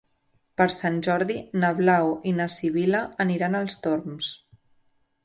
Per 0.59 0.65
Sant 0.75 0.95
Jordi 1.07 1.35
na 1.63 1.69
Blau 1.79 2.09
i 2.31 2.33
na 2.39 2.47
Sibil·la 2.53 3.03
aniran 3.27 3.59
als 3.61 3.77
Torms. 3.85 4.31